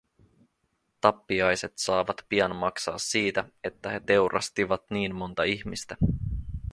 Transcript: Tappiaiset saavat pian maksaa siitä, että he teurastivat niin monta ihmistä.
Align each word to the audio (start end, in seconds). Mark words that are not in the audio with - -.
Tappiaiset 1.01 1.73
saavat 1.77 2.25
pian 2.29 2.55
maksaa 2.55 2.97
siitä, 2.97 3.45
että 3.63 3.89
he 3.89 3.99
teurastivat 4.05 4.83
niin 4.91 5.15
monta 5.15 5.43
ihmistä. 5.43 5.97